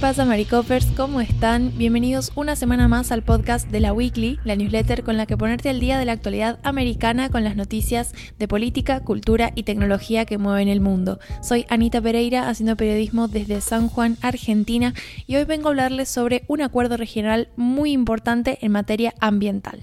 pasa, 0.00 0.24
Maricopers? 0.24 0.86
¿Cómo 0.96 1.20
están? 1.20 1.72
Bienvenidos 1.76 2.30
una 2.36 2.54
semana 2.54 2.86
más 2.86 3.10
al 3.10 3.22
podcast 3.22 3.68
de 3.68 3.80
la 3.80 3.92
Weekly, 3.92 4.38
la 4.44 4.54
newsletter 4.54 5.02
con 5.02 5.16
la 5.16 5.26
que 5.26 5.36
ponerte 5.36 5.70
al 5.70 5.80
día 5.80 5.98
de 5.98 6.04
la 6.04 6.12
actualidad 6.12 6.60
americana 6.62 7.30
con 7.30 7.42
las 7.42 7.56
noticias 7.56 8.12
de 8.38 8.46
política, 8.46 9.00
cultura 9.00 9.50
y 9.56 9.64
tecnología 9.64 10.24
que 10.24 10.38
mueven 10.38 10.68
el 10.68 10.80
mundo. 10.80 11.18
Soy 11.42 11.66
Anita 11.68 12.00
Pereira, 12.00 12.48
haciendo 12.48 12.76
periodismo 12.76 13.26
desde 13.26 13.60
San 13.60 13.88
Juan, 13.88 14.16
Argentina, 14.22 14.94
y 15.26 15.34
hoy 15.34 15.44
vengo 15.44 15.66
a 15.66 15.70
hablarles 15.70 16.08
sobre 16.08 16.44
un 16.46 16.62
acuerdo 16.62 16.96
regional 16.96 17.48
muy 17.56 17.90
importante 17.90 18.58
en 18.60 18.70
materia 18.70 19.14
ambiental. 19.18 19.82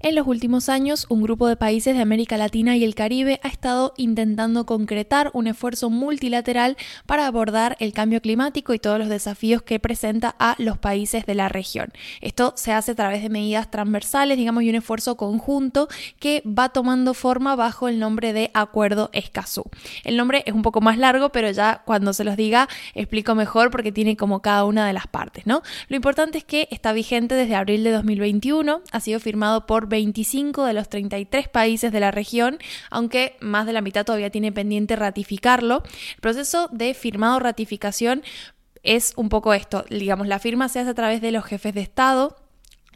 En 0.00 0.14
los 0.14 0.26
últimos 0.26 0.68
años, 0.68 1.06
un 1.08 1.22
grupo 1.22 1.48
de 1.48 1.56
países 1.56 1.96
de 1.96 2.02
América 2.02 2.36
Latina 2.36 2.76
y 2.76 2.84
el 2.84 2.94
Caribe 2.94 3.40
ha 3.42 3.48
estado 3.48 3.94
intentando 3.96 4.66
concretar 4.66 5.30
un 5.32 5.46
esfuerzo 5.46 5.88
multilateral 5.88 6.76
para 7.06 7.26
abordar 7.26 7.78
el 7.80 7.94
cambio 7.94 8.20
climático 8.20 8.74
y 8.74 8.78
todos 8.78 8.98
los 8.98 9.08
desafíos 9.08 9.62
que 9.62 9.80
presenta 9.80 10.36
a 10.38 10.54
los 10.58 10.76
países 10.76 11.24
de 11.24 11.34
la 11.34 11.48
región. 11.48 11.94
Esto 12.20 12.52
se 12.56 12.72
hace 12.72 12.92
a 12.92 12.94
través 12.94 13.22
de 13.22 13.30
medidas 13.30 13.70
transversales, 13.70 14.36
digamos, 14.36 14.64
y 14.64 14.68
un 14.68 14.74
esfuerzo 14.74 15.16
conjunto 15.16 15.88
que 16.20 16.42
va 16.46 16.68
tomando 16.68 17.14
forma 17.14 17.56
bajo 17.56 17.88
el 17.88 17.98
nombre 17.98 18.34
de 18.34 18.50
Acuerdo 18.52 19.08
Escazú. 19.14 19.64
El 20.04 20.18
nombre 20.18 20.42
es 20.44 20.52
un 20.52 20.60
poco 20.60 20.82
más 20.82 20.98
largo, 20.98 21.30
pero 21.30 21.50
ya 21.50 21.82
cuando 21.86 22.12
se 22.12 22.24
los 22.24 22.36
diga 22.36 22.68
explico 22.94 23.34
mejor 23.34 23.70
porque 23.70 23.92
tiene 23.92 24.14
como 24.14 24.42
cada 24.42 24.66
una 24.66 24.86
de 24.86 24.92
las 24.92 25.06
partes, 25.06 25.46
¿no? 25.46 25.62
Lo 25.88 25.96
importante 25.96 26.36
es 26.36 26.44
que 26.44 26.68
está 26.70 26.92
vigente 26.92 27.34
desde 27.34 27.54
abril 27.54 27.82
de 27.82 27.92
2021, 27.92 28.82
ha 28.92 29.00
sido 29.00 29.20
firmado 29.20 29.64
por 29.64 29.85
25 29.86 30.64
de 30.64 30.72
los 30.72 30.88
33 30.88 31.48
países 31.48 31.92
de 31.92 32.00
la 32.00 32.10
región, 32.10 32.58
aunque 32.90 33.36
más 33.40 33.66
de 33.66 33.72
la 33.72 33.80
mitad 33.80 34.04
todavía 34.04 34.30
tiene 34.30 34.52
pendiente 34.52 34.96
ratificarlo. 34.96 35.82
El 36.14 36.20
proceso 36.20 36.68
de 36.72 36.94
firmado 36.94 37.38
ratificación 37.38 38.22
es 38.82 39.12
un 39.16 39.28
poco 39.28 39.52
esto, 39.52 39.84
digamos, 39.90 40.28
la 40.28 40.38
firma 40.38 40.68
se 40.68 40.80
hace 40.80 40.90
a 40.90 40.94
través 40.94 41.20
de 41.20 41.32
los 41.32 41.44
jefes 41.44 41.74
de 41.74 41.80
Estado 41.80 42.36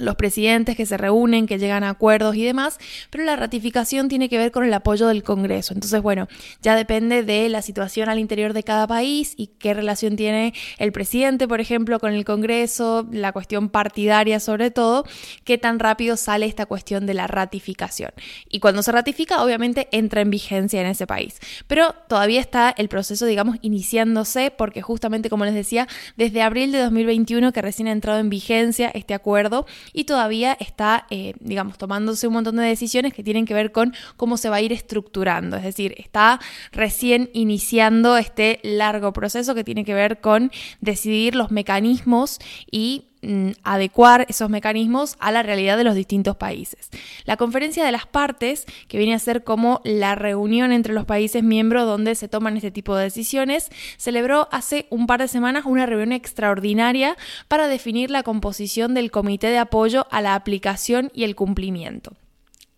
los 0.00 0.16
presidentes 0.16 0.76
que 0.76 0.86
se 0.86 0.96
reúnen, 0.96 1.46
que 1.46 1.58
llegan 1.58 1.84
a 1.84 1.90
acuerdos 1.90 2.36
y 2.36 2.44
demás, 2.44 2.78
pero 3.10 3.24
la 3.24 3.36
ratificación 3.36 4.08
tiene 4.08 4.28
que 4.28 4.38
ver 4.38 4.50
con 4.50 4.64
el 4.64 4.72
apoyo 4.74 5.06
del 5.06 5.22
Congreso. 5.22 5.74
Entonces, 5.74 6.00
bueno, 6.02 6.28
ya 6.62 6.74
depende 6.74 7.22
de 7.22 7.48
la 7.48 7.62
situación 7.62 8.08
al 8.08 8.18
interior 8.18 8.52
de 8.52 8.62
cada 8.62 8.86
país 8.86 9.34
y 9.36 9.48
qué 9.58 9.74
relación 9.74 10.16
tiene 10.16 10.54
el 10.78 10.92
presidente, 10.92 11.46
por 11.46 11.60
ejemplo, 11.60 11.98
con 12.00 12.12
el 12.12 12.24
Congreso, 12.24 13.06
la 13.12 13.32
cuestión 13.32 13.68
partidaria 13.68 14.40
sobre 14.40 14.70
todo, 14.70 15.04
qué 15.44 15.58
tan 15.58 15.78
rápido 15.78 16.16
sale 16.16 16.46
esta 16.46 16.66
cuestión 16.66 17.06
de 17.06 17.14
la 17.14 17.26
ratificación. 17.26 18.10
Y 18.48 18.60
cuando 18.60 18.82
se 18.82 18.92
ratifica, 18.92 19.42
obviamente 19.42 19.88
entra 19.92 20.20
en 20.20 20.30
vigencia 20.30 20.80
en 20.80 20.86
ese 20.86 21.06
país. 21.06 21.38
Pero 21.66 21.94
todavía 22.08 22.40
está 22.40 22.74
el 22.76 22.88
proceso, 22.88 23.26
digamos, 23.26 23.56
iniciándose, 23.62 24.50
porque 24.50 24.82
justamente, 24.82 25.30
como 25.30 25.44
les 25.44 25.54
decía, 25.54 25.88
desde 26.16 26.42
abril 26.42 26.72
de 26.72 26.78
2021 26.78 27.52
que 27.52 27.62
recién 27.62 27.88
ha 27.88 27.92
entrado 27.92 28.18
en 28.18 28.30
vigencia 28.30 28.90
este 28.94 29.14
acuerdo, 29.14 29.66
y 29.92 30.04
todavía 30.04 30.56
está, 30.58 31.06
eh, 31.10 31.34
digamos, 31.40 31.78
tomándose 31.78 32.26
un 32.26 32.34
montón 32.34 32.56
de 32.56 32.64
decisiones 32.64 33.14
que 33.14 33.22
tienen 33.22 33.46
que 33.46 33.54
ver 33.54 33.72
con 33.72 33.94
cómo 34.16 34.36
se 34.36 34.48
va 34.48 34.56
a 34.56 34.60
ir 34.60 34.72
estructurando. 34.72 35.56
Es 35.56 35.64
decir, 35.64 35.94
está 35.98 36.40
recién 36.72 37.30
iniciando 37.32 38.16
este 38.16 38.60
largo 38.62 39.12
proceso 39.12 39.54
que 39.54 39.64
tiene 39.64 39.84
que 39.84 39.94
ver 39.94 40.20
con 40.20 40.50
decidir 40.80 41.34
los 41.34 41.50
mecanismos 41.50 42.38
y 42.70 43.09
Mm, 43.22 43.50
adecuar 43.64 44.24
esos 44.30 44.48
mecanismos 44.48 45.16
a 45.18 45.30
la 45.30 45.42
realidad 45.42 45.76
de 45.76 45.84
los 45.84 45.94
distintos 45.94 46.36
países. 46.36 46.88
La 47.26 47.36
conferencia 47.36 47.84
de 47.84 47.92
las 47.92 48.06
partes, 48.06 48.64
que 48.88 48.96
viene 48.96 49.12
a 49.12 49.18
ser 49.18 49.44
como 49.44 49.82
la 49.84 50.14
reunión 50.14 50.72
entre 50.72 50.94
los 50.94 51.04
países 51.04 51.42
miembros 51.42 51.84
donde 51.84 52.14
se 52.14 52.28
toman 52.28 52.56
este 52.56 52.70
tipo 52.70 52.96
de 52.96 53.04
decisiones, 53.04 53.68
celebró 53.98 54.48
hace 54.52 54.86
un 54.88 55.06
par 55.06 55.20
de 55.20 55.28
semanas 55.28 55.66
una 55.66 55.84
reunión 55.84 56.12
extraordinaria 56.12 57.14
para 57.46 57.68
definir 57.68 58.10
la 58.10 58.22
composición 58.22 58.94
del 58.94 59.10
comité 59.10 59.48
de 59.48 59.58
apoyo 59.58 60.06
a 60.10 60.22
la 60.22 60.34
aplicación 60.34 61.10
y 61.12 61.24
el 61.24 61.36
cumplimiento. 61.36 62.14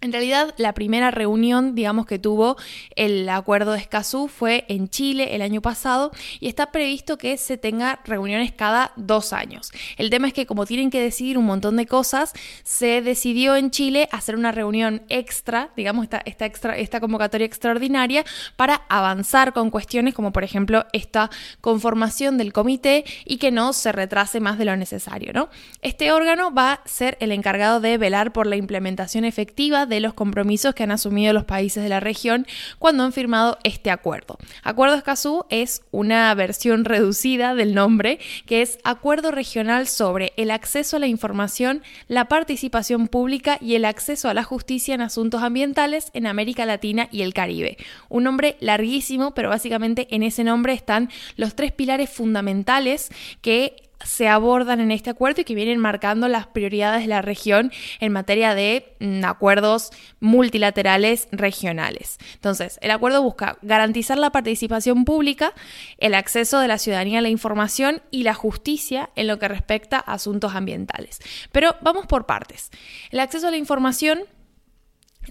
En 0.03 0.13
realidad, 0.13 0.53
la 0.57 0.75
primera 0.75 1.13
reunión, 1.13 1.77
digamos, 1.77 2.07
que 2.07 2.19
tuvo 2.19 2.57
el 2.97 3.29
acuerdo 3.29 3.71
de 3.71 3.79
Escazú 3.79 4.27
fue 4.27 4.65
en 4.67 4.89
Chile 4.89 5.37
el 5.37 5.43
año 5.43 5.63
pasado 5.63 6.11
y 6.41 6.49
está 6.49 6.73
previsto 6.73 7.17
que 7.17 7.39
se 7.39 7.57
tenga 7.57 8.01
reuniones 8.05 8.51
cada 8.51 8.91
dos 8.97 9.33
años. 9.33 9.71
El 9.97 10.11
tema 10.11 10.27
es 10.27 10.35
que 10.35 10.45
como 10.45 10.67
tienen 10.67 10.91
que 10.91 11.01
decidir 11.01 11.39
un 11.39 11.45
montón 11.45 11.77
de 11.77 11.87
cosas, 11.87 12.33
se 12.65 13.01
decidió 13.01 13.55
en 13.55 13.71
Chile 13.71 14.09
hacer 14.11 14.35
una 14.35 14.51
reunión 14.51 15.03
extra, 15.09 15.71
digamos, 15.77 16.03
esta, 16.03 16.21
esta, 16.25 16.47
extra, 16.47 16.77
esta 16.77 16.99
convocatoria 16.99 17.47
extraordinaria 17.47 18.25
para 18.57 18.83
avanzar 18.89 19.53
con 19.53 19.71
cuestiones 19.71 20.15
como, 20.15 20.33
por 20.33 20.43
ejemplo, 20.43 20.85
esta 20.93 21.31
conformación 21.61 22.39
del 22.39 22.53
comité 22.53 23.05
y 23.25 23.37
que 23.37 23.53
no 23.53 23.73
se 23.73 23.93
retrase 23.93 24.41
más 24.41 24.59
de 24.59 24.65
lo 24.65 24.77
necesario, 24.77 25.33
¿no? 25.33 25.49
Este 25.81 26.11
órgano 26.11 26.53
va 26.53 26.73
a 26.73 26.89
ser 26.89 27.17
el 27.21 27.31
encargado 27.31 27.79
de 27.79 27.99
velar 27.99 28.33
por 28.33 28.49
la 28.49 28.57
implementación 28.57 29.25
efectiva 29.25 29.87
de 29.95 30.01
los 30.01 30.15
compromisos 30.15 30.75
que 30.75 30.83
han 30.83 30.91
asumido 30.91 31.33
los 31.33 31.45
países 31.45 31.83
de 31.83 31.89
la 31.89 32.01
región 32.01 32.47
cuando 32.79 33.05
han 33.05 33.13
firmado 33.13 33.59
este 33.65 33.91
acuerdo. 33.91 34.39
Acuerdo 34.63 34.97
Escazú 34.97 35.45
es 35.51 35.83
una 35.91 36.35
versión 36.35 36.85
reducida 36.85 37.55
del 37.55 37.75
nombre 37.75 38.19
que 38.47 38.63
es 38.63 38.79
Acuerdo 38.85 39.31
Regional 39.31 39.87
sobre 39.87 40.33
el 40.37 40.51
acceso 40.51 40.97
a 40.97 41.01
la 41.01 41.07
información, 41.07 41.83
la 42.09 42.27
participación 42.27 43.09
pública 43.09 43.59
y 43.61 43.75
el 43.75 43.85
acceso 43.85 44.29
a 44.29 44.35
la 44.35 44.43
justicia 44.43 44.95
en 44.95 45.01
asuntos 45.01 45.43
ambientales 45.43 46.11
en 46.15 46.27
América 46.27 46.67
Latina 46.67 47.09
y 47.11 47.23
el 47.23 47.35
Caribe. 47.35 47.77
Un 48.09 48.25
nombre 48.25 48.57
larguísimo, 48.61 49.35
pero 49.35 49.49
básicamente 49.49 50.09
en 50.11 50.23
ese 50.23 50.45
nombre 50.45 50.73
están 50.73 51.11
los 51.37 51.55
tres 51.55 51.73
pilares 51.73 52.11
fundamentales 52.11 53.11
que 53.41 53.92
se 54.05 54.29
abordan 54.29 54.81
en 54.81 54.91
este 54.91 55.11
acuerdo 55.11 55.41
y 55.41 55.45
que 55.45 55.55
vienen 55.55 55.79
marcando 55.79 56.29
las 56.29 56.47
prioridades 56.47 57.03
de 57.03 57.09
la 57.09 57.23
región 57.23 57.73
en 58.01 58.13
materia 58.13 58.55
de 58.55 58.95
mm, 59.01 59.25
acuerdos 59.25 59.91
multilaterales 60.21 61.29
regionales. 61.33 62.19
Entonces, 62.35 62.79
el 62.83 62.91
acuerdo 62.91 63.23
busca 63.23 63.59
garantizar 63.63 64.19
la 64.19 64.31
participación 64.31 65.05
pública, 65.05 65.53
el 65.99 66.15
acceso 66.15 66.61
de 66.61 66.69
la 66.69 66.79
ciudadanía 66.79 67.21
a 67.21 67.23
la 67.23 67.29
información 67.29 68.03
y 68.11 68.23
la 68.23 68.35
justicia 68.35 69.11
en 69.17 69.27
lo 69.27 69.39
que 69.39 69.49
respecta 69.49 69.99
a 69.99 70.15
asuntos 70.15 70.55
ambientales. 70.55 71.21
Pero 71.53 71.77
vamos 71.81 72.07
por 72.07 72.27
partes. 72.27 72.71
El 73.11 73.21
acceso 73.21 73.49
a 73.49 73.51
la 73.51 73.57
información 73.57 74.21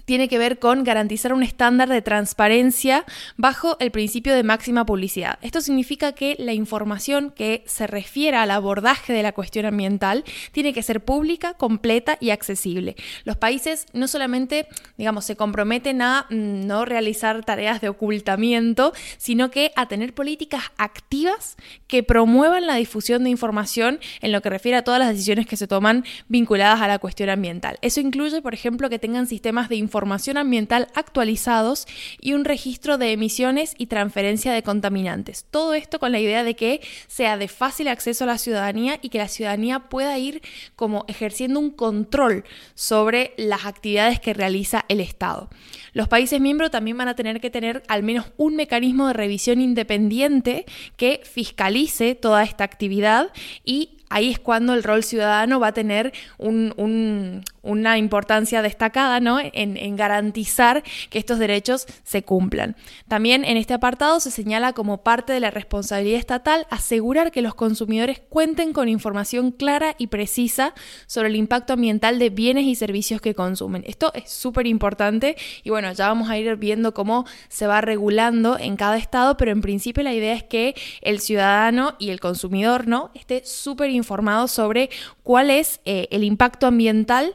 tiene 0.04 0.28
que 0.28 0.38
ver 0.38 0.58
con 0.58 0.84
garantizar 0.84 1.32
un 1.32 1.42
estándar 1.42 1.88
de 1.88 2.02
transparencia 2.02 3.04
bajo 3.36 3.76
el 3.80 3.90
principio 3.90 4.34
de 4.34 4.42
máxima 4.42 4.86
publicidad. 4.86 5.38
Esto 5.42 5.60
significa 5.60 6.12
que 6.12 6.36
la 6.38 6.52
información 6.52 7.30
que 7.30 7.62
se 7.66 7.86
refiera 7.86 8.42
al 8.42 8.50
abordaje 8.50 9.12
de 9.12 9.22
la 9.22 9.32
cuestión 9.32 9.66
ambiental 9.66 10.24
tiene 10.52 10.72
que 10.72 10.82
ser 10.82 11.04
pública, 11.04 11.54
completa 11.54 12.16
y 12.20 12.30
accesible. 12.30 12.96
Los 13.24 13.36
países 13.36 13.86
no 13.92 14.08
solamente, 14.08 14.66
digamos, 14.96 15.24
se 15.24 15.36
comprometen 15.36 16.02
a 16.02 16.26
mm, 16.30 16.66
no 16.66 16.84
realizar 16.84 17.44
tareas 17.44 17.80
de 17.80 17.88
ocultamiento, 17.88 18.92
sino 19.18 19.50
que 19.50 19.72
a 19.76 19.86
tener 19.86 20.14
políticas 20.14 20.62
activas 20.76 21.56
que 21.86 22.02
promuevan 22.02 22.66
la 22.66 22.76
difusión 22.76 23.24
de 23.24 23.30
información 23.30 24.00
en 24.20 24.32
lo 24.32 24.42
que 24.42 24.50
refiere 24.50 24.78
a 24.78 24.84
todas 24.84 25.00
las 25.00 25.10
decisiones 25.10 25.46
que 25.46 25.56
se 25.56 25.66
toman 25.66 26.04
vinculadas 26.28 26.80
a 26.80 26.88
la 26.88 26.98
cuestión 26.98 27.30
ambiental. 27.30 27.78
Eso 27.82 28.00
incluye, 28.00 28.42
por 28.42 28.54
ejemplo, 28.54 28.88
que 28.88 28.98
tengan 28.98 29.26
sistemas 29.26 29.68
de 29.68 29.76
información 29.82 30.36
ambiental 30.36 30.88
actualizados 30.94 31.86
y 32.20 32.32
un 32.32 32.44
registro 32.44 32.98
de 32.98 33.12
emisiones 33.12 33.74
y 33.76 33.86
transferencia 33.86 34.52
de 34.52 34.62
contaminantes. 34.62 35.46
Todo 35.50 35.74
esto 35.74 35.98
con 35.98 36.12
la 36.12 36.20
idea 36.20 36.44
de 36.44 36.56
que 36.56 36.80
sea 37.08 37.36
de 37.36 37.48
fácil 37.48 37.88
acceso 37.88 38.24
a 38.24 38.28
la 38.28 38.38
ciudadanía 38.38 38.98
y 39.02 39.10
que 39.10 39.18
la 39.18 39.28
ciudadanía 39.28 39.80
pueda 39.90 40.18
ir 40.18 40.42
como 40.76 41.04
ejerciendo 41.08 41.60
un 41.60 41.70
control 41.70 42.44
sobre 42.74 43.34
las 43.36 43.66
actividades 43.66 44.20
que 44.20 44.34
realiza 44.34 44.84
el 44.88 45.00
Estado. 45.00 45.50
Los 45.92 46.08
países 46.08 46.40
miembros 46.40 46.70
también 46.70 46.96
van 46.96 47.08
a 47.08 47.16
tener 47.16 47.40
que 47.40 47.50
tener 47.50 47.82
al 47.88 48.02
menos 48.02 48.26
un 48.36 48.56
mecanismo 48.56 49.08
de 49.08 49.12
revisión 49.12 49.60
independiente 49.60 50.64
que 50.96 51.20
fiscalice 51.24 52.14
toda 52.14 52.42
esta 52.44 52.64
actividad 52.64 53.30
y 53.64 53.98
ahí 54.12 54.30
es 54.30 54.38
cuando 54.38 54.74
el 54.74 54.82
rol 54.82 55.02
ciudadano 55.02 55.58
va 55.58 55.68
a 55.68 55.72
tener 55.72 56.12
una 56.38 57.98
importancia 57.98 58.60
destacada 58.60 59.20
¿no? 59.20 59.38
en, 59.40 59.96
garantizar 59.96 60.82
que 61.10 61.18
estos 61.18 61.38
derechos 61.38 61.86
se 62.04 62.22
cumplan. 62.22 62.76
También 63.08 63.44
en 63.44 63.56
este 63.56 63.74
apartado 63.74 64.20
se 64.20 64.30
señala 64.30 64.74
como 64.74 65.02
parte 65.02 65.32
de 65.32 65.40
la 65.40 65.50
responsabilidad 65.50 66.18
estatal 66.18 66.66
asegurar 66.70 67.30
que 67.30 67.42
los 67.42 67.54
consumidores 67.54 68.20
cuenten 68.28 68.72
con 68.72 68.88
información 68.88 69.50
clara 69.50 69.94
y 69.96 70.08
precisa 70.08 70.74
sobre 71.06 71.28
el 71.28 71.36
impacto 71.36 71.72
ambiental 71.72 72.18
de 72.18 72.30
bienes 72.30 72.64
y 72.64 72.74
servicios 72.74 73.20
que 73.20 73.34
consumen. 73.34 73.82
Esto 73.86 74.12
es 74.14 74.30
súper 74.30 74.66
importante 74.66 75.36
y 75.62 75.70
bueno, 75.70 75.90
ya 75.92 76.08
vamos 76.08 76.28
a 76.28 76.38
ir 76.38 76.54
viendo 76.56 76.92
cómo 76.92 77.24
se 77.48 77.66
va 77.66 77.80
regulando 77.80 78.58
en 78.58 78.76
cada 78.76 78.98
estado, 78.98 79.36
pero 79.38 79.52
en 79.52 79.62
principio 79.62 80.02
la 80.02 80.12
idea 80.12 80.34
es 80.34 80.42
que 80.42 80.74
el 81.00 81.20
ciudadano 81.20 81.94
y 81.98 82.10
el 82.10 82.20
consumidor 82.20 82.86
¿no? 82.86 83.10
esté 83.14 83.42
súper 83.44 83.88
informado 83.90 84.01
sobre 84.48 84.90
cuál 85.22 85.50
es 85.50 85.80
eh, 85.84 86.08
el 86.10 86.24
impacto 86.24 86.66
ambiental 86.66 87.34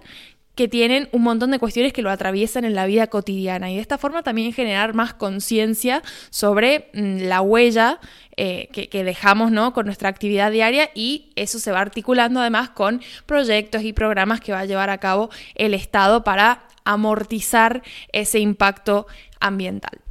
que 0.58 0.68
tienen 0.68 1.08
un 1.12 1.22
montón 1.22 1.52
de 1.52 1.60
cuestiones 1.60 1.94
que 1.94 2.02
lo 2.02 2.10
atraviesan 2.10 2.66
en 2.66 2.74
la 2.74 2.88
vida 2.88 3.08
cotidiana 3.08 3.70
y 3.70 3.76
de 3.76 3.82
esta 3.82 4.00
forma 4.00 4.24
también 4.24 4.54
generar 4.54 4.96
más 4.96 5.14
conciencia 5.14 6.02
sobre 6.32 6.90
mm, 6.94 7.28
la 7.28 7.42
huella 7.42 8.00
eh, 8.38 8.68
que, 8.74 8.90
que, 8.90 9.04
dejamos 9.04 9.52
¿no? 9.52 9.72
con 9.72 9.86
nuestra 9.86 10.10
actividad 10.10 10.52
diaria 10.52 10.90
y 10.96 11.30
eso 11.36 11.60
se 11.60 11.72
va 11.72 11.82
articulando 11.82 12.40
además 12.40 12.72
con 12.72 13.02
proyectos 13.28 13.84
y 13.84 13.94
programas 13.94 14.42
que 14.42 14.52
va 14.52 14.62
a 14.62 14.66
llevar 14.66 14.90
a 14.90 14.98
cabo 14.98 15.30
el 15.54 15.76
Estado 15.76 16.24
para 16.24 16.68
amortizar 16.86 17.84
ese 18.12 18.40
impacto 18.40 19.06
ambiental. 19.40 20.07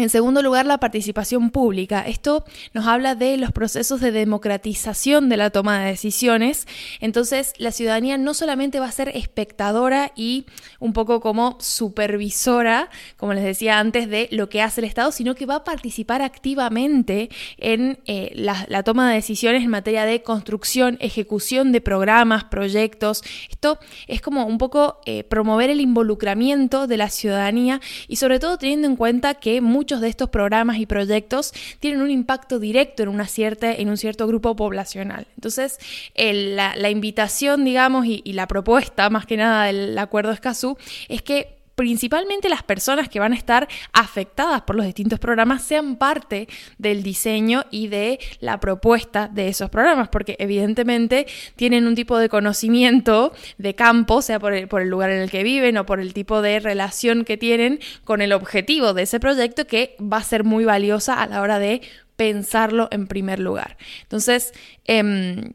En 0.00 0.08
segundo 0.08 0.40
lugar, 0.40 0.64
la 0.64 0.78
participación 0.78 1.50
pública. 1.50 2.00
Esto 2.00 2.46
nos 2.72 2.86
habla 2.86 3.14
de 3.14 3.36
los 3.36 3.52
procesos 3.52 4.00
de 4.00 4.12
democratización 4.12 5.28
de 5.28 5.36
la 5.36 5.50
toma 5.50 5.78
de 5.80 5.90
decisiones. 5.90 6.66
Entonces, 7.00 7.52
la 7.58 7.70
ciudadanía 7.70 8.16
no 8.16 8.32
solamente 8.32 8.80
va 8.80 8.86
a 8.86 8.92
ser 8.92 9.14
espectadora 9.14 10.12
y 10.16 10.46
un 10.78 10.94
poco 10.94 11.20
como 11.20 11.58
supervisora, 11.60 12.88
como 13.18 13.34
les 13.34 13.44
decía 13.44 13.78
antes, 13.78 14.08
de 14.08 14.30
lo 14.32 14.48
que 14.48 14.62
hace 14.62 14.80
el 14.80 14.86
Estado, 14.86 15.12
sino 15.12 15.34
que 15.34 15.44
va 15.44 15.56
a 15.56 15.64
participar 15.64 16.22
activamente 16.22 17.28
en 17.58 17.98
eh, 18.06 18.32
la, 18.34 18.82
toma 18.82 19.10
de 19.10 19.16
decisiones 19.16 19.62
en 19.64 19.68
materia 19.68 20.06
de 20.06 20.22
construcción, 20.22 20.96
ejecución 21.00 21.72
de 21.72 21.82
programas, 21.82 22.44
proyectos. 22.44 23.22
Esto 23.50 23.78
es 24.08 24.22
como 24.22 24.46
un 24.46 24.56
poco 24.56 25.02
eh, 25.04 25.24
promover 25.24 25.68
el 25.68 25.82
involucramiento 25.82 26.86
de 26.86 26.96
la 26.96 27.10
ciudadanía 27.10 27.82
y 28.08 28.16
sobre 28.16 28.38
todo 28.38 28.56
teniendo 28.56 28.88
en 28.88 28.96
cuenta 28.96 29.34
que 29.34 29.60
muchos 29.60 29.89
de 29.98 30.08
estos 30.08 30.30
programas 30.30 30.76
y 30.76 30.86
proyectos 30.86 31.52
tienen 31.80 32.02
un 32.02 32.10
impacto 32.10 32.60
directo 32.60 33.02
en, 33.02 33.08
en 33.08 33.88
un 33.88 33.96
cierto 33.96 34.26
grupo 34.26 34.54
poblacional. 34.54 35.26
Entonces, 35.34 35.78
la, 36.14 36.90
invitación, 36.90 37.64
digamos, 37.64 38.06
y, 38.06 38.20
y, 38.24 38.34
la 38.34 38.46
propuesta, 38.46 39.10
más 39.10 39.26
que 39.26 39.36
nada 39.36 39.64
del 39.64 39.98
acuerdo 39.98 40.32
Escazú, 40.32 40.76
es 41.08 41.22
que 41.22 41.59
principalmente 41.80 42.50
las 42.50 42.62
personas 42.62 43.08
que 43.08 43.20
van 43.20 43.32
a 43.32 43.36
estar 43.36 43.66
afectadas 43.94 44.60
por 44.60 44.76
los 44.76 44.84
distintos 44.84 45.18
programas 45.18 45.62
sean 45.62 45.96
parte 45.96 46.46
del 46.76 47.02
diseño 47.02 47.64
y 47.70 47.88
de 47.88 48.18
la 48.40 48.60
propuesta 48.60 49.28
de 49.32 49.48
esos 49.48 49.70
programas, 49.70 50.10
porque 50.10 50.36
evidentemente 50.38 51.26
tienen 51.56 51.86
un 51.86 51.94
tipo 51.94 52.18
de 52.18 52.28
conocimiento 52.28 53.32
de 53.56 53.74
campo, 53.74 54.20
sea 54.20 54.38
por 54.38 54.52
el, 54.52 54.68
por 54.68 54.82
el 54.82 54.90
lugar 54.90 55.08
en 55.08 55.22
el 55.22 55.30
que 55.30 55.42
viven 55.42 55.78
o 55.78 55.86
por 55.86 56.00
el 56.00 56.12
tipo 56.12 56.42
de 56.42 56.60
relación 56.60 57.24
que 57.24 57.38
tienen 57.38 57.80
con 58.04 58.20
el 58.20 58.34
objetivo 58.34 58.92
de 58.92 59.04
ese 59.04 59.18
proyecto 59.18 59.66
que 59.66 59.96
va 60.00 60.18
a 60.18 60.22
ser 60.22 60.44
muy 60.44 60.66
valiosa 60.66 61.14
a 61.14 61.26
la 61.28 61.40
hora 61.40 61.58
de 61.58 61.80
pensarlo 62.16 62.88
en 62.90 63.06
primer 63.06 63.40
lugar. 63.40 63.78
Entonces, 64.02 64.52
eh, 64.84 65.54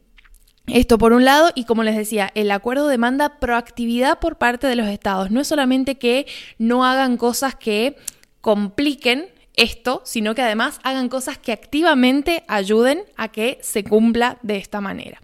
esto 0.67 0.97
por 0.97 1.13
un 1.13 1.25
lado, 1.25 1.51
y 1.56 1.65
como 1.65 1.83
les 1.83 1.95
decía, 1.95 2.31
el 2.35 2.51
acuerdo 2.51 2.88
demanda 2.88 3.39
proactividad 3.39 4.19
por 4.19 4.38
parte 4.38 4.67
de 4.67 4.75
los 4.75 4.88
estados. 4.88 5.31
No 5.31 5.41
es 5.41 5.47
solamente 5.47 5.95
que 5.95 6.25
no 6.57 6.85
hagan 6.85 7.17
cosas 7.17 7.56
que 7.56 7.95
compliquen 8.41 9.27
esto, 9.56 10.01
sino 10.06 10.35
que 10.35 10.41
además 10.41 10.79
hagan 10.83 11.09
cosas 11.09 11.38
que 11.38 11.51
activamente 11.51 12.44
ayuden 12.47 13.03
a 13.15 13.29
que 13.29 13.59
se 13.62 13.83
cumpla 13.83 14.38
de 14.41 14.57
esta 14.57 14.81
manera. 14.81 15.21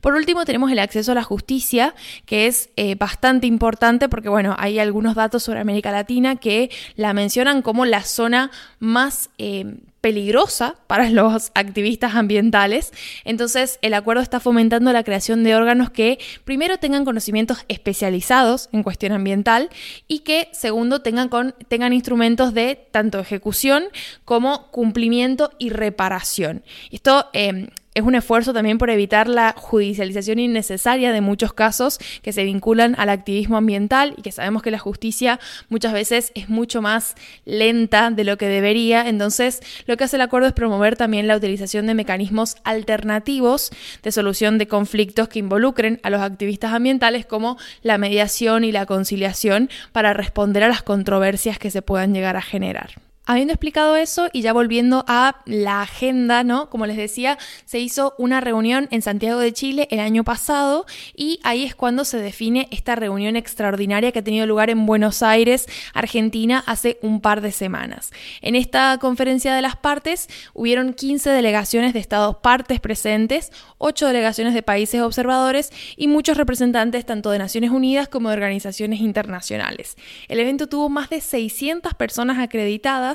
Por 0.00 0.14
último, 0.14 0.44
tenemos 0.44 0.70
el 0.70 0.80
acceso 0.80 1.12
a 1.12 1.14
la 1.14 1.22
justicia, 1.22 1.94
que 2.26 2.46
es 2.46 2.68
eh, 2.76 2.94
bastante 2.94 3.46
importante 3.46 4.08
porque, 4.10 4.28
bueno, 4.28 4.54
hay 4.58 4.78
algunos 4.78 5.14
datos 5.14 5.42
sobre 5.42 5.60
América 5.60 5.90
Latina 5.92 6.36
que 6.36 6.70
la 6.94 7.14
mencionan 7.14 7.62
como 7.62 7.86
la 7.86 8.02
zona 8.02 8.50
más 8.80 9.30
eh, 9.38 9.78
peligrosa 10.04 10.76
para 10.86 11.08
los 11.18 11.50
activistas 11.54 12.14
ambientales. 12.14 12.92
Entonces, 13.24 13.78
el 13.80 13.94
acuerdo 13.94 14.20
está 14.20 14.38
fomentando 14.38 14.92
la 14.92 15.02
creación 15.02 15.42
de 15.44 15.56
órganos 15.56 15.88
que, 15.88 16.18
primero, 16.44 16.76
tengan 16.76 17.06
conocimientos 17.06 17.64
especializados 17.68 18.68
en 18.72 18.82
cuestión 18.82 19.12
ambiental 19.12 19.70
y 20.06 20.18
que, 20.18 20.50
segundo, 20.52 21.00
tengan, 21.00 21.30
con, 21.30 21.54
tengan 21.68 21.94
instrumentos 21.94 22.52
de 22.52 22.86
tanto 22.90 23.18
ejecución 23.18 23.84
como 24.26 24.70
cumplimiento 24.70 25.52
y 25.58 25.70
reparación. 25.70 26.64
Esto 26.90 27.30
eh, 27.32 27.70
es 27.94 28.02
un 28.02 28.16
esfuerzo 28.16 28.52
también 28.52 28.78
por 28.78 28.90
evitar 28.90 29.28
la 29.28 29.54
judicialización 29.56 30.40
innecesaria 30.40 31.12
de 31.12 31.20
muchos 31.20 31.52
casos 31.52 31.98
que 32.22 32.32
se 32.32 32.44
vinculan 32.44 32.94
al 32.98 33.08
activismo 33.08 33.56
ambiental 33.56 34.14
y 34.16 34.22
que 34.22 34.32
sabemos 34.32 34.62
que 34.62 34.72
la 34.72 34.80
justicia 34.80 35.38
muchas 35.68 35.92
veces 35.92 36.32
es 36.34 36.48
mucho 36.48 36.82
más 36.82 37.14
lenta 37.44 38.10
de 38.10 38.24
lo 38.24 38.36
que 38.36 38.48
debería. 38.48 39.08
Entonces, 39.08 39.60
lo 39.86 39.96
que 39.96 40.04
hace 40.04 40.16
el 40.16 40.22
acuerdo 40.22 40.48
es 40.48 40.54
promover 40.54 40.96
también 40.96 41.28
la 41.28 41.36
utilización 41.36 41.86
de 41.86 41.94
mecanismos 41.94 42.56
alternativos 42.64 43.70
de 44.02 44.12
solución 44.12 44.58
de 44.58 44.66
conflictos 44.66 45.28
que 45.28 45.38
involucren 45.38 46.00
a 46.02 46.10
los 46.10 46.20
activistas 46.20 46.72
ambientales 46.72 47.26
como 47.26 47.56
la 47.82 47.96
mediación 47.98 48.64
y 48.64 48.72
la 48.72 48.86
conciliación 48.86 49.70
para 49.92 50.12
responder 50.12 50.64
a 50.64 50.68
las 50.68 50.82
controversias 50.82 51.58
que 51.58 51.70
se 51.70 51.82
puedan 51.82 52.12
llegar 52.12 52.36
a 52.36 52.42
generar. 52.42 52.90
Habiendo 53.26 53.54
explicado 53.54 53.96
eso 53.96 54.28
y 54.34 54.42
ya 54.42 54.52
volviendo 54.52 55.02
a 55.08 55.36
la 55.46 55.80
agenda, 55.80 56.44
¿no? 56.44 56.68
Como 56.68 56.84
les 56.84 56.98
decía, 56.98 57.38
se 57.64 57.80
hizo 57.80 58.14
una 58.18 58.42
reunión 58.42 58.86
en 58.90 59.00
Santiago 59.00 59.40
de 59.40 59.54
Chile 59.54 59.88
el 59.90 60.00
año 60.00 60.24
pasado 60.24 60.84
y 61.16 61.40
ahí 61.42 61.64
es 61.64 61.74
cuando 61.74 62.04
se 62.04 62.18
define 62.18 62.68
esta 62.70 62.96
reunión 62.96 63.36
extraordinaria 63.36 64.12
que 64.12 64.18
ha 64.18 64.24
tenido 64.24 64.46
lugar 64.46 64.68
en 64.68 64.84
Buenos 64.84 65.22
Aires, 65.22 65.66
Argentina, 65.94 66.62
hace 66.66 66.98
un 67.00 67.22
par 67.22 67.40
de 67.40 67.50
semanas. 67.50 68.10
En 68.42 68.56
esta 68.56 68.98
conferencia 68.98 69.54
de 69.54 69.62
las 69.62 69.76
partes 69.76 70.28
hubieron 70.52 70.92
15 70.92 71.30
delegaciones 71.30 71.94
de 71.94 72.00
estados 72.00 72.36
partes 72.42 72.78
presentes, 72.78 73.52
8 73.78 74.06
delegaciones 74.06 74.52
de 74.52 74.62
países 74.62 75.00
observadores 75.00 75.72
y 75.96 76.08
muchos 76.08 76.36
representantes 76.36 77.06
tanto 77.06 77.30
de 77.30 77.38
Naciones 77.38 77.70
Unidas 77.70 78.06
como 78.06 78.28
de 78.28 78.34
organizaciones 78.34 79.00
internacionales. 79.00 79.96
El 80.28 80.40
evento 80.40 80.66
tuvo 80.66 80.90
más 80.90 81.08
de 81.08 81.22
600 81.22 81.94
personas 81.94 82.38
acreditadas 82.38 83.13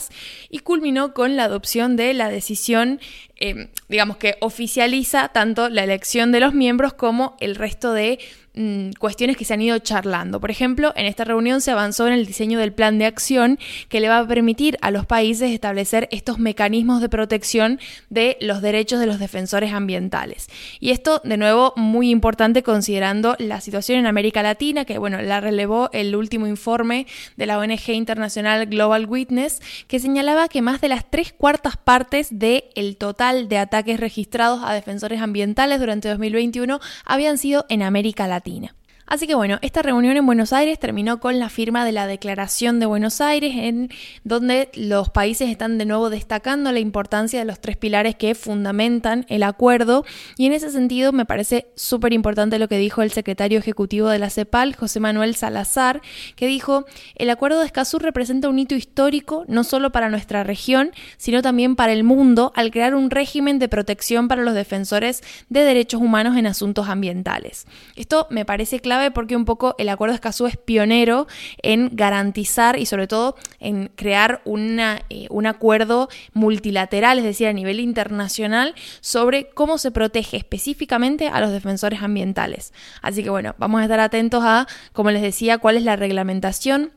y 0.50 0.60
culminó 0.60 1.14
con 1.14 1.36
la 1.36 1.46
adopción 1.46 1.96
de 1.96 2.14
la 2.14 2.30
decisión, 2.30 3.00
eh, 3.40 3.70
digamos 3.88 4.18
que 4.18 4.36
oficializa 4.42 5.30
tanto 5.30 5.70
la 5.70 5.84
elección 5.84 6.32
de 6.32 6.40
los 6.40 6.54
miembros 6.54 6.94
como 6.94 7.38
el 7.40 7.56
resto 7.56 7.94
de 7.94 8.20
Mm, 8.62 8.94
cuestiones 9.00 9.38
que 9.38 9.46
se 9.46 9.54
han 9.54 9.62
ido 9.62 9.78
charlando. 9.80 10.42
Por 10.42 10.50
ejemplo, 10.50 10.92
en 10.96 11.06
esta 11.06 11.24
reunión 11.24 11.62
se 11.62 11.72
avanzó 11.72 12.08
en 12.08 12.14
el 12.14 12.26
diseño 12.26 12.58
del 12.60 12.74
plan 12.74 12.98
de 12.98 13.06
acción 13.06 13.60
que 13.90 14.00
le 14.00 14.10
va 14.10 14.20
a 14.20 14.28
permitir 14.28 14.78
a 14.82 14.90
los 14.92 15.06
países 15.06 15.52
establecer 15.52 16.10
estos 16.12 16.40
mecanismos 16.40 17.00
de 17.00 17.10
protección 17.10 17.80
de 18.10 18.38
los 18.42 18.62
derechos 18.62 19.00
de 19.00 19.06
los 19.06 19.20
defensores 19.20 19.72
ambientales. 19.72 20.48
Y 20.80 20.90
esto, 20.90 21.22
de 21.24 21.38
nuevo, 21.38 21.74
muy 21.76 22.10
importante 22.10 22.64
considerando 22.64 23.36
la 23.38 23.62
situación 23.62 24.00
en 24.00 24.08
América 24.08 24.42
Latina, 24.42 24.84
que 24.84 24.98
bueno, 24.98 25.22
la 25.22 25.40
relevó 25.42 25.90
el 25.94 26.16
último 26.16 26.48
informe 26.48 27.06
de 27.38 27.46
la 27.46 27.60
ONG 27.60 27.90
internacional 27.90 28.66
Global 28.66 29.06
Witness, 29.06 29.62
que 29.88 30.00
señalaba 30.00 30.50
que 30.50 30.64
más 30.64 30.82
de 30.82 30.90
las 30.90 31.10
tres 31.10 31.34
cuartas 31.34 31.78
partes 31.78 32.28
del 32.32 32.64
el 32.76 32.98
total 32.98 33.29
de 33.36 33.58
ataques 33.58 34.00
registrados 34.00 34.62
a 34.64 34.74
defensores 34.74 35.22
ambientales 35.22 35.80
durante 35.80 36.10
2021 36.10 36.80
habían 37.06 37.38
sido 37.38 37.66
en 37.70 37.84
América 37.84 38.28
Latina. 38.28 38.76
Así 39.10 39.26
que 39.26 39.34
bueno, 39.34 39.58
esta 39.64 39.82
reunión 39.82 40.18
en 40.18 40.26
Buenos 40.28 40.54
Aires 40.54 40.78
terminó 40.78 41.20
con 41.20 41.40
la 41.40 41.50
firma 41.50 41.84
de 41.84 41.92
la 41.92 42.06
Declaración 42.06 42.80
de 42.80 42.86
Buenos 42.86 43.22
Aires, 43.22 43.54
en 43.56 43.90
donde 44.24 44.70
los 44.76 45.10
países 45.10 45.50
están 45.50 45.80
de 45.80 45.86
nuevo 45.86 46.12
destacando 46.12 46.72
la 46.72 46.78
importancia 46.78 47.40
de 47.40 47.46
los 47.46 47.60
tres 47.60 47.76
pilares 47.76 48.14
que 48.14 48.36
fundamentan 48.36 49.26
el 49.28 49.42
acuerdo. 49.42 50.06
Y 50.38 50.46
en 50.46 50.54
ese 50.54 50.70
sentido 50.70 51.12
me 51.12 51.26
parece 51.26 51.72
súper 51.76 52.14
importante 52.14 52.60
lo 52.60 52.68
que 52.68 52.78
dijo 52.78 53.02
el 53.02 53.12
secretario 53.12 53.58
ejecutivo 53.58 54.10
de 54.10 54.20
la 54.20 54.30
CEPAL, 54.30 54.76
José 54.76 55.00
Manuel 55.00 55.34
Salazar, 55.36 56.04
que 56.36 56.46
dijo, 56.46 56.86
el 57.16 57.32
acuerdo 57.32 57.62
de 57.62 57.66
Escazú 57.66 57.98
representa 57.98 58.48
un 58.48 58.60
hito 58.60 58.76
histórico 58.76 59.44
no 59.48 59.64
solo 59.64 59.92
para 59.92 60.10
nuestra 60.10 60.44
región, 60.44 60.92
sino 61.18 61.42
también 61.42 61.76
para 61.76 61.94
el 61.94 62.04
mundo 62.04 62.52
al 62.56 62.70
crear 62.70 62.94
un 62.94 63.10
régimen 63.10 63.58
de 63.58 63.70
protección 63.70 64.28
para 64.28 64.44
los 64.44 64.54
defensores 64.54 65.24
de 65.50 65.62
derechos 65.62 66.00
humanos 66.00 66.38
en 66.38 66.46
asuntos 66.46 66.90
ambientales. 66.90 67.66
Esto 67.96 68.28
me 68.30 68.46
parece 68.46 68.80
clave 68.80 68.99
porque 69.12 69.36
un 69.36 69.46
poco 69.46 69.76
el 69.78 69.90
Acuerdo 69.90 70.14
de 70.14 70.16
Escazú 70.16 70.46
es 70.46 70.58
pionero 70.58 71.28
en 71.62 71.90
garantizar 71.94 72.78
y 72.78 72.86
sobre 72.86 73.08
todo 73.08 73.36
en 73.60 73.92
crear 73.96 74.42
una, 74.46 75.02
eh, 75.10 75.28
un 75.30 75.46
acuerdo 75.46 76.10
multilateral, 76.34 77.18
es 77.18 77.24
decir, 77.24 77.48
a 77.48 77.54
nivel 77.54 77.80
internacional, 77.80 78.76
sobre 79.02 79.50
cómo 79.50 79.78
se 79.78 79.92
protege 79.92 80.38
específicamente 80.38 81.28
a 81.28 81.40
los 81.40 81.52
defensores 81.52 82.02
ambientales. 82.02 82.74
Así 83.02 83.24
que 83.24 83.30
bueno, 83.30 83.56
vamos 83.58 83.82
a 83.82 83.84
estar 83.84 84.00
atentos 84.00 84.44
a, 84.44 84.68
como 84.94 85.12
les 85.12 85.22
decía, 85.22 85.58
cuál 85.58 85.78
es 85.78 85.84
la 85.84 85.96
reglamentación 85.96 86.92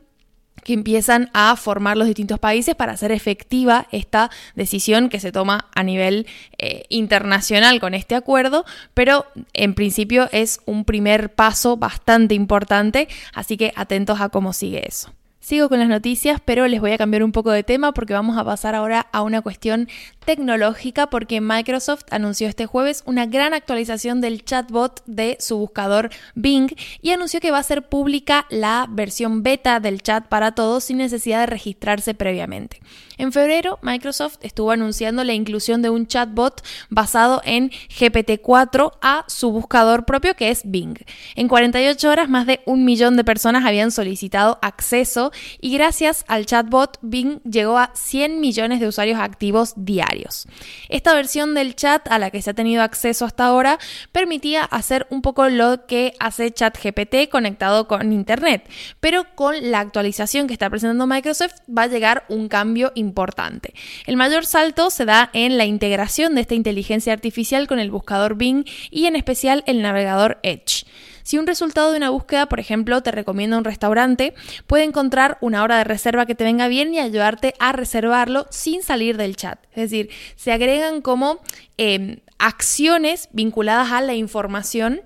que 0.63 0.73
empiezan 0.73 1.29
a 1.33 1.55
formar 1.55 1.97
los 1.97 2.07
distintos 2.07 2.39
países 2.39 2.75
para 2.75 2.93
hacer 2.93 3.11
efectiva 3.11 3.87
esta 3.91 4.29
decisión 4.55 5.09
que 5.09 5.19
se 5.19 5.31
toma 5.31 5.67
a 5.75 5.83
nivel 5.83 6.27
eh, 6.57 6.83
internacional 6.89 7.79
con 7.79 7.93
este 7.93 8.15
acuerdo, 8.15 8.65
pero 8.93 9.25
en 9.53 9.73
principio 9.73 10.29
es 10.31 10.59
un 10.65 10.85
primer 10.85 11.33
paso 11.33 11.77
bastante 11.77 12.35
importante, 12.35 13.07
así 13.33 13.57
que 13.57 13.73
atentos 13.75 14.21
a 14.21 14.29
cómo 14.29 14.53
sigue 14.53 14.87
eso. 14.87 15.11
Sigo 15.43 15.67
con 15.67 15.79
las 15.79 15.89
noticias, 15.89 16.39
pero 16.45 16.69
les 16.69 16.79
voy 16.79 16.93
a 16.93 16.97
cambiar 16.97 17.21
un 17.21 17.33
poco 17.33 17.51
de 17.51 17.63
tema 17.63 17.91
porque 17.91 18.13
vamos 18.13 18.37
a 18.37 18.45
pasar 18.45 18.75
ahora 18.75 19.07
a 19.11 19.23
una 19.23 19.41
cuestión 19.41 19.89
tecnológica 20.25 21.07
porque 21.07 21.41
Microsoft 21.41 22.05
anunció 22.11 22.47
este 22.47 22.65
jueves 22.65 23.03
una 23.05 23.25
gran 23.25 23.53
actualización 23.53 24.21
del 24.21 24.45
chatbot 24.45 25.03
de 25.05 25.35
su 25.41 25.57
buscador 25.57 26.11
Bing 26.33 26.73
y 27.01 27.09
anunció 27.09 27.41
que 27.41 27.51
va 27.51 27.57
a 27.57 27.63
ser 27.63 27.89
pública 27.89 28.45
la 28.49 28.87
versión 28.89 29.43
beta 29.43 29.81
del 29.81 30.01
chat 30.01 30.27
para 30.27 30.55
todos 30.55 30.85
sin 30.85 30.99
necesidad 30.99 31.41
de 31.41 31.47
registrarse 31.47 32.13
previamente. 32.13 32.79
En 33.17 33.31
febrero, 33.31 33.79
Microsoft 33.81 34.37
estuvo 34.41 34.71
anunciando 34.71 35.23
la 35.23 35.33
inclusión 35.33 35.81
de 35.81 35.89
un 35.89 36.07
chatbot 36.07 36.63
basado 36.89 37.41
en 37.45 37.69
GPT-4 37.69 38.93
a 39.01 39.25
su 39.27 39.51
buscador 39.51 40.05
propio 40.05 40.35
que 40.35 40.49
es 40.49 40.61
Bing. 40.65 40.97
En 41.35 41.47
48 41.47 42.09
horas, 42.09 42.29
más 42.29 42.45
de 42.45 42.61
un 42.65 42.85
millón 42.85 43.15
de 43.17 43.23
personas 43.23 43.65
habían 43.65 43.91
solicitado 43.91 44.59
acceso 44.61 45.31
y 45.61 45.73
gracias 45.73 46.25
al 46.27 46.45
chatbot, 46.45 46.97
Bing 47.01 47.41
llegó 47.43 47.77
a 47.77 47.91
100 47.93 48.39
millones 48.39 48.79
de 48.79 48.87
usuarios 48.87 49.19
activos 49.19 49.73
diarios. 49.75 50.47
Esta 50.89 51.13
versión 51.13 51.53
del 51.53 51.75
chat 51.75 52.07
a 52.09 52.19
la 52.19 52.31
que 52.31 52.41
se 52.41 52.49
ha 52.49 52.53
tenido 52.53 52.81
acceso 52.81 53.25
hasta 53.25 53.45
ahora 53.45 53.79
permitía 54.11 54.63
hacer 54.63 55.07
un 55.09 55.21
poco 55.21 55.49
lo 55.49 55.85
que 55.85 56.13
hace 56.19 56.51
ChatGPT 56.51 57.29
conectado 57.29 57.87
con 57.87 58.11
Internet, 58.11 58.67
pero 58.99 59.25
con 59.35 59.71
la 59.71 59.79
actualización 59.79 60.47
que 60.47 60.53
está 60.53 60.69
presentando 60.69 61.07
Microsoft 61.07 61.53
va 61.69 61.83
a 61.83 61.87
llegar 61.87 62.25
un 62.29 62.47
cambio 62.47 62.91
importante. 62.95 63.02
El 64.05 64.15
mayor 64.15 64.45
salto 64.45 64.89
se 64.89 65.05
da 65.05 65.29
en 65.33 65.57
la 65.57 65.65
integración 65.65 66.35
de 66.35 66.41
esta 66.41 66.55
inteligencia 66.55 67.11
artificial 67.11 67.67
con 67.67 67.79
el 67.79 67.91
buscador 67.91 68.35
Bing 68.35 68.65
y 68.89 69.05
en 69.05 69.15
especial 69.15 69.63
el 69.67 69.81
navegador 69.81 70.39
Edge. 70.43 70.85
Si 71.23 71.37
un 71.37 71.47
resultado 71.47 71.91
de 71.91 71.97
una 71.97 72.09
búsqueda, 72.09 72.47
por 72.47 72.59
ejemplo, 72.59 73.01
te 73.01 73.11
recomienda 73.11 73.57
un 73.57 73.63
restaurante, 73.63 74.33
puede 74.67 74.83
encontrar 74.83 75.37
una 75.41 75.63
hora 75.63 75.77
de 75.77 75.85
reserva 75.85 76.25
que 76.25 76.35
te 76.35 76.43
venga 76.43 76.67
bien 76.67 76.93
y 76.93 76.99
ayudarte 76.99 77.53
a 77.59 77.71
reservarlo 77.71 78.45
sin 78.49 78.83
salir 78.83 79.17
del 79.17 79.37
chat. 79.37 79.59
Es 79.71 79.89
decir, 79.89 80.09
se 80.35 80.51
agregan 80.51 81.01
como 81.01 81.39
em, 81.77 82.19
acciones 82.37 83.29
vinculadas 83.31 83.91
a 83.91 84.01
la 84.01 84.15
información 84.15 85.01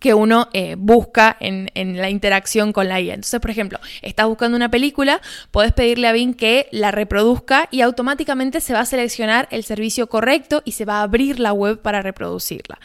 que 0.00 0.14
uno 0.14 0.48
eh, 0.52 0.74
busca 0.76 1.36
en, 1.38 1.70
en, 1.74 1.98
la 1.98 2.10
interacción 2.10 2.72
con 2.72 2.88
la 2.88 3.00
IA. 3.00 3.14
Entonces, 3.14 3.38
por 3.38 3.50
ejemplo, 3.50 3.78
estás 4.02 4.26
buscando 4.26 4.56
una 4.56 4.70
película, 4.70 5.20
puedes 5.52 5.72
pedirle 5.72 6.08
a 6.08 6.12
Bing 6.12 6.34
que 6.34 6.68
la 6.72 6.90
reproduzca 6.90 7.68
y 7.70 7.82
automáticamente 7.82 8.60
se 8.60 8.72
va 8.72 8.80
a 8.80 8.86
seleccionar 8.86 9.46
el 9.50 9.62
servicio 9.62 10.08
correcto 10.08 10.62
y 10.64 10.72
se 10.72 10.86
va 10.86 11.00
a 11.00 11.02
abrir 11.02 11.38
la 11.38 11.52
web 11.52 11.80
para 11.80 12.02
reproducirla. 12.02 12.80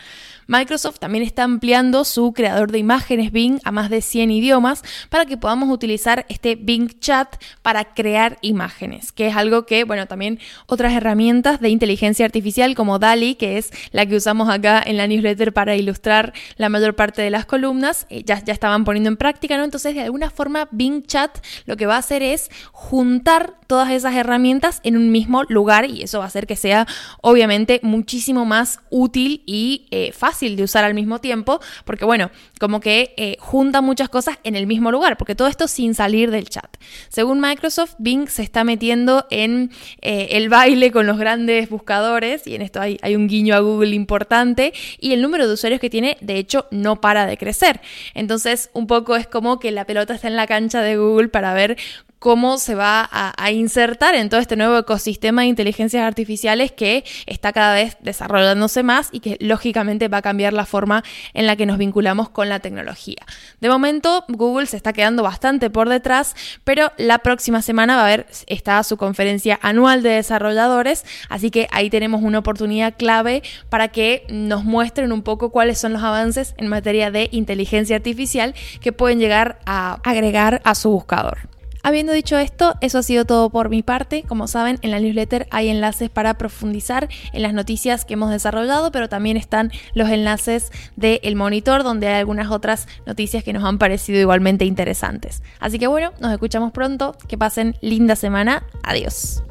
Microsoft 0.47 0.99
también 0.99 1.23
está 1.23 1.43
ampliando 1.43 2.03
su 2.03 2.33
creador 2.33 2.71
de 2.71 2.77
imágenes 2.77 3.31
Bing 3.31 3.59
a 3.63 3.71
más 3.71 3.89
de 3.89 4.01
100 4.01 4.31
idiomas 4.31 4.83
para 5.09 5.25
que 5.25 5.37
podamos 5.37 5.69
utilizar 5.69 6.25
este 6.29 6.55
Bing 6.55 6.99
Chat 6.99 7.35
para 7.61 7.93
crear 7.93 8.37
imágenes, 8.41 9.11
que 9.11 9.27
es 9.27 9.35
algo 9.35 9.65
que, 9.65 9.83
bueno, 9.83 10.07
también 10.07 10.39
otras 10.67 10.93
herramientas 10.93 11.59
de 11.59 11.69
inteligencia 11.69 12.25
artificial 12.25 12.75
como 12.75 12.99
DALI, 12.99 13.35
que 13.35 13.57
es 13.57 13.71
la 13.91 14.05
que 14.05 14.15
usamos 14.15 14.49
acá 14.49 14.81
en 14.85 14.97
la 14.97 15.07
newsletter 15.07 15.53
para 15.53 15.75
ilustrar 15.75 16.33
la 16.57 16.69
mayor 16.69 16.95
parte 16.95 17.21
de 17.21 17.29
las 17.31 17.45
columnas, 17.45 18.05
eh, 18.09 18.23
ya, 18.23 18.43
ya 18.43 18.53
estaban 18.53 18.85
poniendo 18.85 19.09
en 19.09 19.17
práctica, 19.17 19.57
¿no? 19.57 19.63
Entonces, 19.63 19.95
de 19.95 20.01
alguna 20.01 20.29
forma, 20.29 20.67
Bing 20.71 21.03
Chat 21.03 21.39
lo 21.65 21.75
que 21.77 21.85
va 21.85 21.95
a 21.95 21.99
hacer 21.99 22.21
es 22.21 22.51
juntar 22.71 23.55
todas 23.67 23.89
esas 23.89 24.13
herramientas 24.13 24.79
en 24.83 24.95
un 24.95 25.11
mismo 25.11 25.43
lugar 25.43 25.89
y 25.89 26.03
eso 26.03 26.19
va 26.19 26.25
a 26.25 26.27
hacer 26.27 26.45
que 26.45 26.55
sea, 26.55 26.85
obviamente, 27.21 27.79
muchísimo 27.81 28.45
más 28.45 28.79
útil 28.91 29.41
y 29.47 29.87
eh, 29.89 30.11
fácil 30.11 30.34
de 30.41 30.63
usar 30.63 30.83
al 30.83 30.93
mismo 30.93 31.19
tiempo, 31.19 31.59
porque 31.85 32.05
bueno, 32.05 32.31
como 32.59 32.79
que 32.79 33.13
eh, 33.17 33.37
junta 33.39 33.81
muchas 33.81 34.09
cosas 34.09 34.37
en 34.43 34.55
el 34.55 34.67
mismo 34.67 34.91
lugar, 34.91 35.17
porque 35.17 35.35
todo 35.35 35.47
esto 35.47 35.67
sin 35.67 35.95
salir 35.95 36.31
del 36.31 36.49
chat. 36.49 36.77
Según 37.09 37.39
Microsoft, 37.39 37.95
Bing 37.97 38.27
se 38.27 38.43
está 38.43 38.63
metiendo 38.63 39.25
en 39.29 39.71
eh, 40.01 40.27
el 40.31 40.49
baile 40.49 40.91
con 40.91 41.07
los 41.07 41.17
grandes 41.17 41.69
buscadores, 41.69 42.45
y 42.47 42.55
en 42.55 42.61
esto 42.61 42.81
hay, 42.81 42.97
hay 43.01 43.15
un 43.15 43.27
guiño 43.27 43.55
a 43.55 43.59
Google 43.59 43.95
importante, 43.95 44.73
y 44.99 45.13
el 45.13 45.21
número 45.21 45.47
de 45.47 45.53
usuarios 45.53 45.81
que 45.81 45.89
tiene, 45.89 46.17
de 46.21 46.37
hecho, 46.37 46.67
no 46.71 47.01
para 47.01 47.25
de 47.25 47.37
crecer. 47.37 47.81
Entonces, 48.13 48.69
un 48.73 48.87
poco 48.87 49.15
es 49.15 49.27
como 49.27 49.59
que 49.59 49.71
la 49.71 49.85
pelota 49.85 50.13
está 50.13 50.27
en 50.27 50.35
la 50.35 50.47
cancha 50.47 50.81
de 50.81 50.97
Google 50.97 51.29
para 51.29 51.53
ver 51.53 51.77
cómo 52.25 52.57
se 52.57 52.73
va 52.73 53.07
a, 53.11 53.51
insertar 53.51 54.15
en 54.15 54.29
todo 54.29 54.39
este 54.39 54.55
nuevo 54.55 54.79
ecosistema 54.79 55.43
de 55.43 55.49
inteligencias 55.49 56.01
artificiales 56.01 56.71
que 56.71 57.03
está 57.27 57.53
cada 57.53 57.75
vez 57.75 57.97
desarrollándose 57.99 58.81
más 58.81 59.09
y 59.11 59.19
que 59.19 59.37
lógicamente 59.39 60.07
va 60.07 60.17
a 60.17 60.21
cambiar 60.23 60.51
la 60.51 60.65
forma 60.65 61.03
en 61.35 61.45
la 61.45 61.55
que 61.55 61.67
nos 61.67 61.77
vinculamos 61.77 62.29
con 62.29 62.49
la 62.49 62.61
tecnología. 62.61 63.19
De 63.61 63.69
momento, 63.69 64.25
Google 64.27 64.65
se 64.65 64.75
está 64.75 64.91
quedando 64.91 65.21
bastante 65.21 65.69
por 65.69 65.87
detrás, 65.87 66.35
pero 66.63 66.91
la 66.97 67.19
próxima 67.19 67.61
semana 67.61 67.95
va 67.95 68.01
a 68.01 68.05
haber 68.05 68.25
está 68.47 68.81
su 68.81 68.97
conferencia 68.97 69.59
anual 69.61 70.01
de 70.01 70.09
desarrolladores, 70.09 71.05
así 71.29 71.51
que 71.51 71.67
ahí 71.69 71.91
tenemos 71.91 72.23
una 72.23 72.39
oportunidad 72.39 72.95
clave 72.97 73.43
para 73.69 73.89
que 73.89 74.25
nos 74.29 74.63
muestren 74.63 75.11
un 75.11 75.21
poco 75.21 75.51
cuáles 75.51 75.77
son 75.77 75.93
los 75.93 76.01
avances 76.01 76.55
en 76.57 76.69
materia 76.69 77.11
de 77.11 77.29
inteligencia 77.31 77.95
artificial 77.95 78.55
que 78.81 78.91
pueden 78.91 79.19
llegar 79.19 79.59
a 79.67 79.99
agregar 80.03 80.63
a 80.63 80.73
su 80.73 80.89
buscador. 80.89 81.54
Habiendo 81.85 82.13
dicho 82.13 82.39
esto, 82.39 82.73
eso 82.81 82.97
ha 82.97 83.03
sido 83.03 83.25
todo 83.25 83.51
por 83.51 83.69
mi 83.69 83.83
parte. 83.83 84.23
Como 84.23 84.47
saben, 84.47 84.79
en 84.81 84.89
la 84.89 84.99
newsletter 84.99 85.45
hay 85.51 85.69
enlaces 85.69 86.09
para 86.09 86.33
profundizar 86.33 87.09
en 87.31 87.43
las 87.43 87.53
noticias 87.53 88.05
que 88.05 88.15
hemos 88.15 88.31
desarrollado, 88.31 88.91
pero 88.91 89.07
también 89.07 89.37
están 89.37 89.71
los 89.93 90.09
enlaces 90.09 90.71
del 90.95 91.35
monitor 91.35 91.83
donde 91.83 92.07
hay 92.07 92.15
algunas 92.15 92.49
otras 92.49 92.87
noticias 93.05 93.43
que 93.43 93.53
nos 93.53 93.63
han 93.63 93.77
parecido 93.77 94.19
igualmente 94.19 94.65
interesantes. 94.65 95.43
Así 95.59 95.77
que 95.77 95.85
bueno, 95.85 96.11
nos 96.19 96.31
escuchamos 96.31 96.71
pronto. 96.71 97.15
Que 97.27 97.37
pasen 97.37 97.75
linda 97.81 98.15
semana. 98.15 98.63
Adiós. 98.81 99.43